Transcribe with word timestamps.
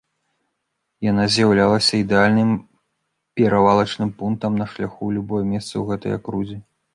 Яна 1.07 1.23
з'яўлялася 1.33 1.93
ідэальным 2.03 2.49
перавалачным 3.41 4.09
пунктам 4.23 4.57
на 4.63 4.69
шляху 4.73 4.99
ў 4.99 5.11
любое 5.19 5.43
месца 5.53 5.71
ў 5.77 5.83
гэтай 5.93 6.11
акрузе. 6.23 6.57